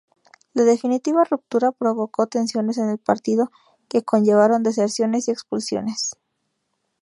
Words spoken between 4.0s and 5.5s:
conllevaron deserciones y